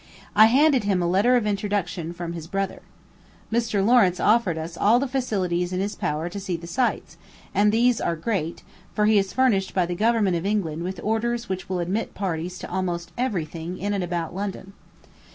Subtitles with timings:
[0.35, 2.81] I handed him a letter of introduction from his brother.
[3.53, 3.85] Mr.
[3.85, 7.17] Lawrence offered us all the facilities in his power to see the sights,
[7.53, 8.63] and these are great,
[8.95, 12.57] for he is furnished by the government of England with orders which will admit parties
[12.57, 14.73] to almost every thing in and about London.